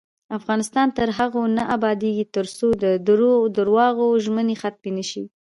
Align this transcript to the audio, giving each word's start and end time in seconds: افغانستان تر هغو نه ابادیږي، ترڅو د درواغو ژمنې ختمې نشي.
افغانستان 0.39 0.87
تر 0.97 1.07
هغو 1.17 1.41
نه 1.57 1.63
ابادیږي، 1.75 2.25
ترڅو 2.35 2.67
د 2.83 2.85
درواغو 3.57 4.07
ژمنې 4.23 4.55
ختمې 4.61 4.91
نشي. 4.97 5.23